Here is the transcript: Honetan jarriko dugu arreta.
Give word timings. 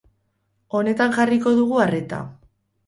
Honetan 0.79 1.15
jarriko 1.21 1.57
dugu 1.61 1.81
arreta. 1.87 2.25